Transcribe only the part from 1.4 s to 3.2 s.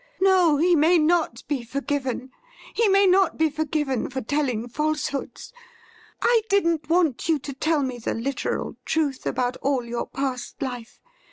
be forgiven! He may